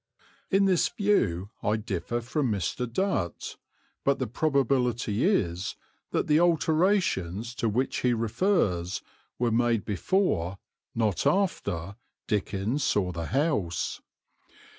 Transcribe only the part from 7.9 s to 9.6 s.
he refers were